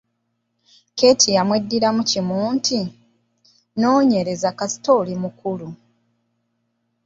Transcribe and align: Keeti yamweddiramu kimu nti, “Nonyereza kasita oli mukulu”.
Keeti 0.97 1.29
yamweddiramu 1.35 2.01
kimu 2.09 2.37
nti, 2.55 2.79
“Nonyereza 3.79 4.49
kasita 4.57 4.89
oli 5.01 5.13
mukulu”. 5.23 5.69